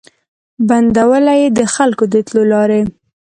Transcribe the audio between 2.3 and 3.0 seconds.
لاري